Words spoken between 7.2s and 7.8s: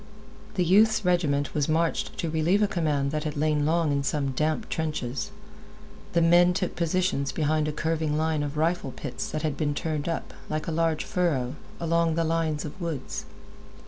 behind a